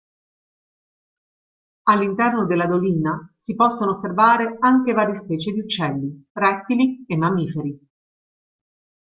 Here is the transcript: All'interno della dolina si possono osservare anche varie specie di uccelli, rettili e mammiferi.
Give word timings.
All'interno 1.83 2.47
della 2.47 2.65
dolina 2.65 3.31
si 3.37 3.53
possono 3.53 3.91
osservare 3.91 4.57
anche 4.59 4.93
varie 4.93 5.13
specie 5.13 5.51
di 5.51 5.59
uccelli, 5.59 6.25
rettili 6.31 7.05
e 7.07 7.17
mammiferi. 7.17 7.79